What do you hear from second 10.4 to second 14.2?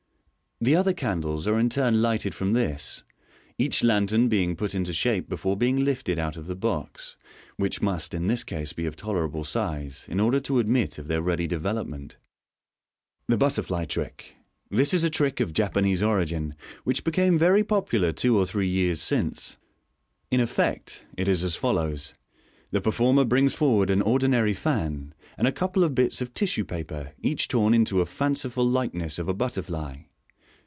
to admit of their ready development. Fig. 231. Fig. 232. The Butterfly